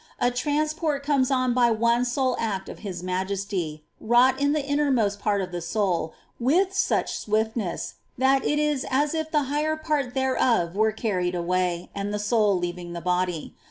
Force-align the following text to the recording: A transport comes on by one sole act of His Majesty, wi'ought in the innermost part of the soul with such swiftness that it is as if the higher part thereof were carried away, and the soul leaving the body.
A 0.17 0.31
transport 0.31 1.03
comes 1.03 1.29
on 1.29 1.53
by 1.53 1.69
one 1.69 2.05
sole 2.05 2.35
act 2.39 2.67
of 2.69 2.79
His 2.79 3.03
Majesty, 3.03 3.83
wi'ought 4.03 4.39
in 4.39 4.51
the 4.53 4.65
innermost 4.65 5.19
part 5.19 5.41
of 5.41 5.51
the 5.51 5.61
soul 5.61 6.11
with 6.39 6.73
such 6.73 7.19
swiftness 7.19 7.93
that 8.17 8.43
it 8.43 8.57
is 8.57 8.83
as 8.89 9.13
if 9.13 9.29
the 9.29 9.43
higher 9.43 9.75
part 9.75 10.15
thereof 10.15 10.73
were 10.75 10.91
carried 10.91 11.35
away, 11.35 11.91
and 11.93 12.11
the 12.11 12.17
soul 12.17 12.57
leaving 12.57 12.93
the 12.93 12.99
body. 12.99 13.53